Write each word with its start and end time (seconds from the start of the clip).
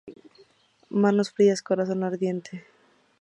Manos 0.93 1.29
frías, 1.31 1.61
corazón 1.61 2.03
ardiente 2.03 2.65